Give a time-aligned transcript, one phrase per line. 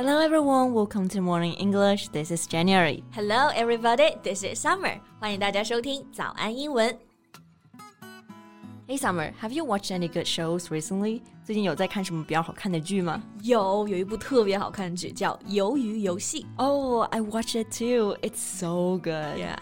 [0.00, 2.08] Hello everyone, welcome to Morning English.
[2.08, 3.02] This is January.
[3.12, 5.00] Hello everybody, this is Summer.
[5.18, 6.96] 欢迎大家收听早安英文。
[8.86, 11.22] Hey Summer, have you watched any good shows recently?
[11.44, 13.22] 最近有在看什么比较好看的剧吗？
[13.42, 16.42] 有，有一部特别好看的剧叫《鱿鱼游戏》。
[16.56, 18.16] Oh, I watched it too.
[18.22, 19.38] It's so good.
[19.38, 19.56] Yeah.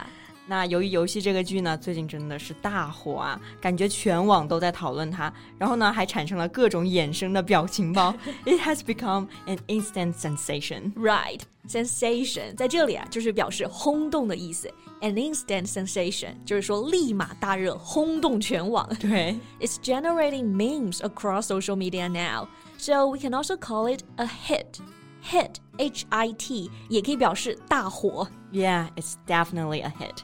[0.50, 8.12] 那鱿鱼《游戏》这个剧呢，最近真的是大火啊，感觉全网都在讨论它，然后呢，还产生了各种衍生的表情包。
[8.46, 11.42] It has become an instant sensation, right?
[11.68, 14.68] Sensation 在这里啊，就是表示轰动的意思。
[15.02, 18.90] An instant sensation 就是说立马大热，轰动全网。
[19.00, 22.48] 对，It's generating memes across social media now,
[22.80, 24.80] so we can also call it a hit
[25.23, 28.29] Hit, H-I-T 也可以表示大火。
[28.53, 30.23] Yeah, it's definitely a hit.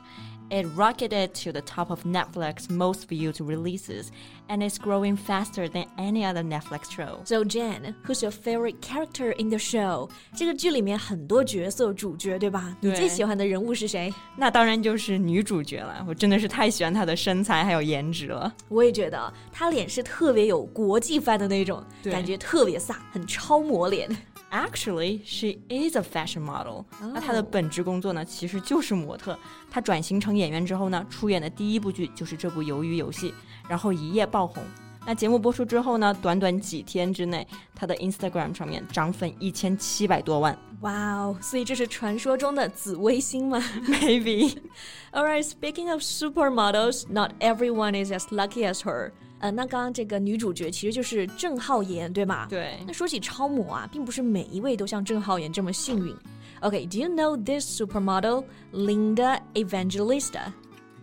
[0.52, 4.08] It rocketed to the top of Netflix's most viewed releases,
[4.48, 7.20] and it's growing faster than any other Netflix show.
[7.24, 10.10] So Jen, who's your favorite character in the show？
[10.34, 12.76] 这个剧里面很多角色主角，对吧？
[12.80, 14.12] 你对最喜欢的人物是谁？
[14.36, 18.52] 那当然就是女主角了，我真的是太喜欢她的身材还有颜值了。
[18.68, 24.10] 我也觉得她脸是特别有国际范的那种，对感觉特别飒，很超模脸。
[24.54, 26.84] Actually, she is a fashion model.
[27.00, 29.38] 那她的本职工作呢，其实就是模特。
[29.70, 33.30] 她转型成演员之后呢，出演的第一部剧就是这部《鱿鱼游戏》，
[33.68, 34.62] 然后一夜爆红。
[35.06, 40.56] 那节目播出之后呢，短短几天之内，她的 Instagram 上面涨粉一千七百多万。
[40.80, 44.56] 哇哦，所以这是传说中的紫微星吗 Maybe.
[45.12, 49.12] ？Alright, speaking of supermodels, not everyone is as lucky as her.
[49.44, 52.46] 呃，那刚刚这个女主角其实就是郑浩妍，对吗？
[52.48, 56.14] 对那说起超模啊，并不是每一位都像郑浩妍这么幸运。
[56.60, 60.52] Okay, do you know this supermodel, Linda Evangelista?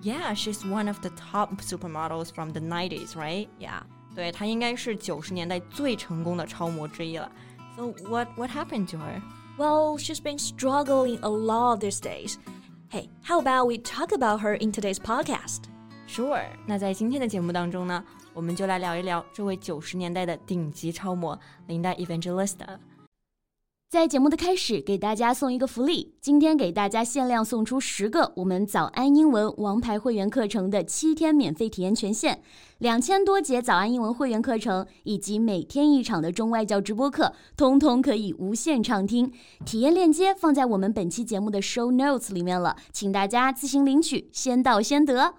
[0.03, 3.47] Yeah, she's one of the top supermodels from the 90s, right?
[3.59, 3.81] Yeah.
[4.15, 7.31] 对，她应该是九十年代最成功的超模之一了。
[7.75, 9.21] So what what happened to her?
[9.57, 12.35] Well, she's been struggling a lot these days.
[12.91, 15.63] Hey, how about we talk about her in today's podcast?
[16.07, 18.03] Sure，那在今天的节目当中呢，
[18.34, 22.78] 我们就来聊一聊这位九十年代的顶级超模林黛 Evangelista。
[23.90, 32.40] 在节目的开始，给大家送一个福利，今天给大家限量送出十个我们早安英文王牌会员课程的七天免费体验权限，
[32.78, 39.30] 两千多节早安英文会员课程以及每天一场的中外教直播课，通通可以无限畅听。
[39.66, 45.34] 体验链接放在我们本期节目的 show notes 里面了，请大家自行领取，先到先得。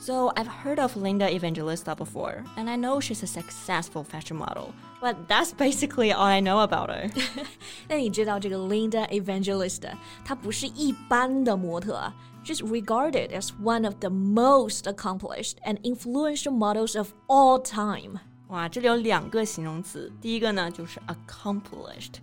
[0.00, 4.72] So I've heard of Linda Evangelista before, and I know she's a successful fashion model.
[5.00, 7.10] But that's basically all I know about her.
[7.88, 12.14] 那你知道这个 Linda Evangelista，她不是一般的模特啊，
[12.44, 18.20] She's regarded as one of the most accomplished and influential models of all time.
[18.48, 22.18] 哇，这里有两个形容词，第一个呢就是 accomplished，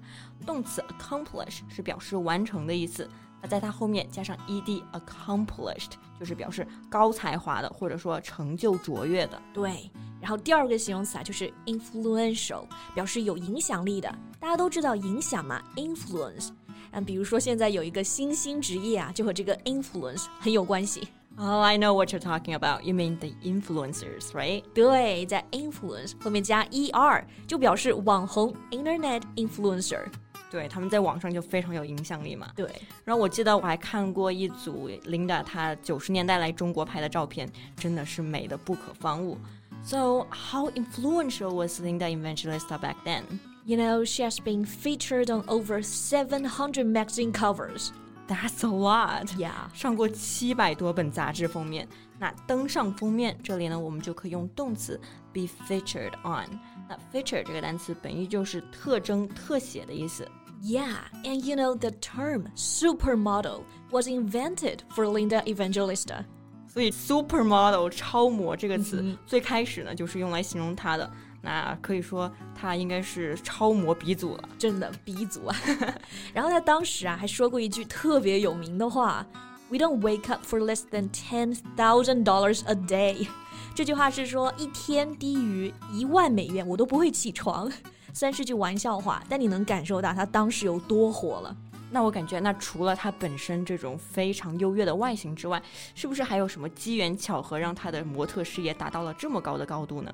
[0.46, 3.10] 动词 accomplish 是表示完成的意思。
[3.41, 9.41] 那在它后面加上 ed，accomplished 就是表示高才华的，或者说成就卓越的。
[9.53, 9.91] 对，
[10.21, 14.13] 然后第二个形容词啊就是 influential，表示有影响力的。
[14.41, 16.51] 大家都知道影响嘛，influence。
[16.91, 21.07] 嗯，比如说现在有一个新兴职业啊，就和这个 influence 很有关系。
[21.41, 22.83] Oh, I know what you're talking about.
[22.83, 24.65] You mean the influencers, right?
[24.75, 30.07] 对，在 influence 后面加 er，就表示网红 internet influencer。
[30.51, 32.51] 对，他们在网上就非常有影响力嘛。
[32.57, 32.71] 对，
[33.05, 39.37] 然后我记得我还看过一组 Linda 她九十年代来中国拍的照片，真的是美的不可方物。
[39.85, 43.25] So how influential was Linda Evangelista back then?
[43.65, 47.91] You know, she has been featured on over 700 magazine covers.
[48.28, 49.28] That's a lot.
[49.38, 49.52] Yeah.
[49.74, 51.88] 上过七百多本杂志封面。
[52.18, 55.00] 那登上封面，这里呢，我们就可以用动词
[55.34, 56.48] be featured on。
[56.88, 60.26] 那 feature 这个单词本意就是特征、特写的意思。
[60.62, 60.96] Yeah,
[61.26, 66.24] and you know, the term supermodel was invented for Linda Evangelista.
[66.68, 71.12] 所以 supermodel 超模这个词、最开始呢就是用来形容她的。
[71.41, 74.49] 那可以说他应该是超模鼻祖了。
[74.59, 75.57] 真的鼻祖啊！
[76.35, 79.25] 然后他当时啊还说过一句特别有名的话
[79.71, 83.29] ：“We don't wake up for less than ten thousand dollars a day。
[83.75, 87.71] ”这句话是说一天低于一万美元我都不会起床。
[88.13, 91.57] 虽然是句玩笑话，但你能感受到他当时有多火了。
[91.91, 95.63] 那我感觉，那除了他本身这种非常优越的外形之外，
[95.95, 100.13] 是不是还有什么机缘巧合让他的模特事业达到了这么高的高度呢？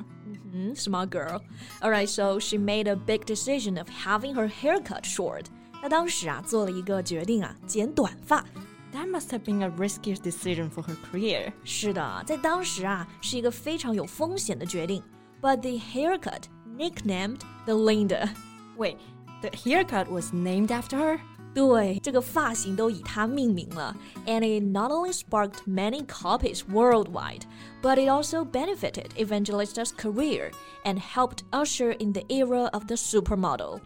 [0.54, 5.46] 嗯，smart girl。Alright, so she made a big decision of having her hair cut short.
[5.82, 8.44] 她当时啊做了一个决定啊，剪短发。
[8.92, 11.54] That must have been a risky decision for her career.
[11.64, 15.04] 是的，在当时啊是一个非常有风险的决定。
[15.42, 16.44] But the haircut
[16.76, 18.30] nicknamed the Linda.
[18.78, 18.98] Wait,
[19.42, 21.20] the haircut was named after her?
[21.54, 23.96] 对，这个发型都以她命名了，
[24.26, 27.42] and it not only sparked many copies worldwide,
[27.82, 30.52] but it also benefited Evangelista's career
[30.84, 33.80] and helped usher in the era of the supermodel.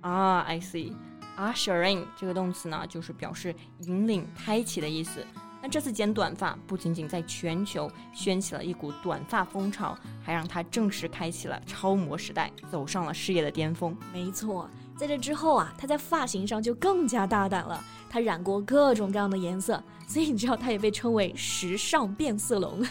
[0.00, 0.92] 啊、i see.
[1.36, 5.24] Ushering 这个动词呢，就是表示引领、开启的意思。
[5.60, 13.96] 那这次剪短发不仅仅在全球掀起了一股短发风潮，还让她正式开启了超模时代，走上了事业的巅峰。
[14.12, 17.82] 没错， 在这之后啊，她在发型上就更加大胆了。
[18.10, 22.84] 她染过各种各样的颜色，所以你知道她也被称为时尚变色龙，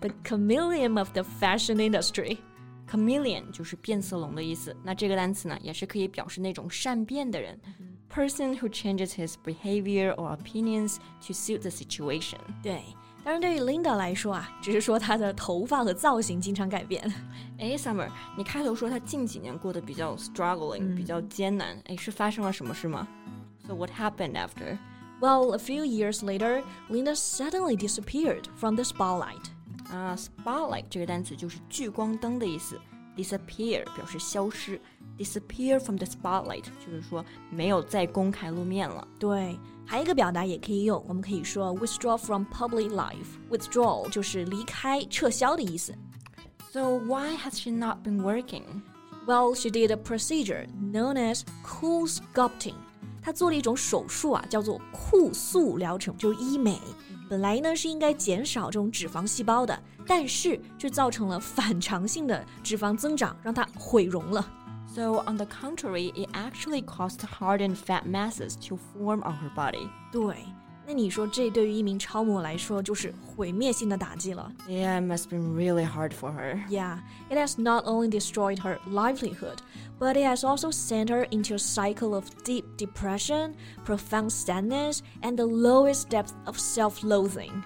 [0.00, 4.74] the chameleon of the fashion industry。Chameleon 就是变色龙的意思。
[4.82, 7.60] 那这个单词呢，也是可以表示那种善变的人。
[8.10, 10.96] Person who changes his behavior or opinions
[11.26, 12.38] to suit the situation。
[12.62, 12.82] 对，
[13.24, 17.02] 当然对于 Linda 来说啊，只是说她的头发和造型经常改变。
[17.58, 23.06] 哎，Summer，你开头说她近几年过得比较 struggling，、比较艰难，哎，是发生了什么事吗？
[23.66, 24.78] So what happened after?
[25.20, 29.42] Well, a few years later, Linda suddenly disappeared from the spotlight.
[29.90, 32.80] 啊、s p o t l i g h t 这个单词就是聚光灯的意思，
[33.16, 34.80] disappear 表示消失
[35.17, 39.07] disappear from the spotlight，就是说没有再公开露面了。
[39.19, 43.37] 对，还有一个表达也可以用，我们可以说 withdraw from public life。
[43.49, 45.93] withdraw 就是离开、撤销的意思。
[46.71, 48.63] So why has she not been working?
[49.25, 52.75] Well, she did a procedure known as CoolSculpting。
[53.21, 56.77] 她做了一种手术啊，叫做酷塑疗程，就是医美。
[57.29, 64.45] 本来呢是应该减少这种脂肪细胞的，但是却造成了反常性的脂肪增长，让它毁容了。
[64.92, 69.88] So on the contrary, it actually caused hardened fat masses to form on her body.
[70.10, 70.36] 对，
[70.86, 74.50] 那你说这对于一名超模来说就是毁灭性的打击了。
[74.66, 76.66] Yeah, it must have been really hard for her.
[76.68, 76.98] Yeah,
[77.30, 79.58] it has not only destroyed her livelihood,
[80.00, 83.54] but it has also sent her into a cycle of deep depression,
[83.84, 87.62] profound sadness, and the lowest depth of self loathing.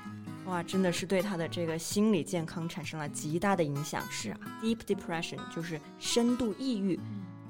[0.47, 4.01] 哇，真的是对他的这个心理健康产生了极大的影响。
[4.09, 6.97] 是啊，deep depression 就是深度抑郁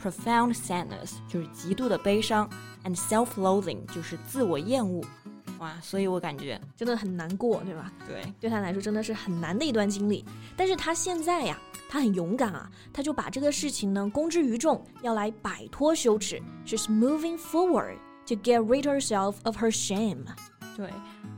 [0.02, 2.50] ，profound sadness 就是极度的悲伤
[2.84, 5.04] ，and self-loathing 就是自我厌恶。
[5.60, 7.92] 哇，所以我感觉，真的很难过，对吧？
[8.08, 10.26] 对，对他来说真的是很难的一段经历。
[10.56, 11.60] 但是他现在呀，
[11.90, 16.42] 他很勇敢啊，他就把这个事情呢公之于众，要来摆脱羞耻。
[16.66, 17.98] She's moving forward
[18.28, 20.26] to get rid herself of her shame.
[20.76, 20.91] 对，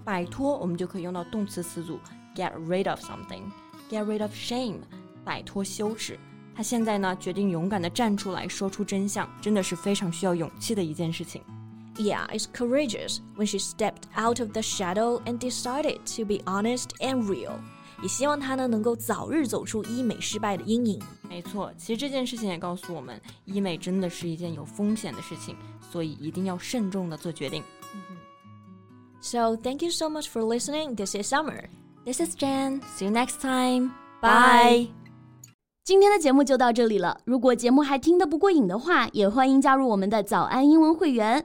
[0.04, 1.98] 摆脱我们就可以用到动词词组
[2.34, 4.76] get rid of something，get rid of shame，
[5.24, 6.18] 摆脱羞耻。
[6.54, 11.42] 她现在呢，决定勇敢地站出来，说出真相，真的是非常需要勇气的一件事情。
[11.96, 16.90] Yeah, it's courageous when she stepped out of the shadow and decided to be honest
[17.00, 17.54] and real.
[18.02, 21.02] 也希望她呢能够早日走出医美失败的阴影。
[21.28, 25.56] 没错，其实这件事情也告诉我们，医美真的是一件有风险的事情，
[25.90, 27.62] 所以一定要慎重地做决定。
[29.20, 30.94] So thank you so much for listening.
[30.94, 31.68] This is Summer.
[32.04, 32.82] This is Jan.
[32.96, 33.90] See you next time.
[34.20, 34.88] Bye.
[35.82, 37.18] 今天的节目就到这里了。
[37.24, 41.44] 如果节目还听得不过瘾的话，也欢迎加入我们的早安英文会员。